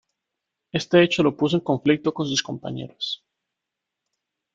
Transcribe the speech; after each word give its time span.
Este 0.71 1.03
hecho 1.03 1.21
lo 1.21 1.37
puso 1.37 1.57
en 1.57 1.63
conflicto 1.63 2.11
con 2.11 2.25
sus 2.25 2.41
compañeros. 2.41 3.23